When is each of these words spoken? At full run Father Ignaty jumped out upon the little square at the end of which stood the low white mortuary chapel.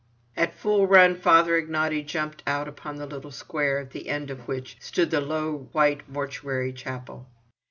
At 0.35 0.55
full 0.55 0.87
run 0.87 1.15
Father 1.15 1.61
Ignaty 1.61 2.03
jumped 2.03 2.41
out 2.47 2.67
upon 2.67 2.95
the 2.95 3.05
little 3.05 3.29
square 3.29 3.77
at 3.77 3.91
the 3.91 4.09
end 4.09 4.31
of 4.31 4.47
which 4.47 4.77
stood 4.79 5.11
the 5.11 5.21
low 5.21 5.69
white 5.73 6.09
mortuary 6.09 6.73
chapel. 6.73 7.27